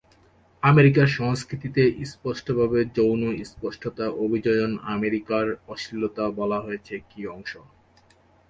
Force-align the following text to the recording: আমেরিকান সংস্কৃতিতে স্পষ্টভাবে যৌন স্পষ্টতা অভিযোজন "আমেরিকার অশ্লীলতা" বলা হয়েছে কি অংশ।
আমেরিকান 0.63 1.07
সংস্কৃতিতে 1.17 1.83
স্পষ্টভাবে 2.11 2.79
যৌন 2.97 3.21
স্পষ্টতা 3.49 4.05
অভিযোজন 4.23 4.71
"আমেরিকার 4.95 5.45
অশ্লীলতা" 5.67 6.25
বলা 6.39 6.57
হয়েছে 6.59 6.93
কি 7.09 7.21
অংশ। 7.27 7.51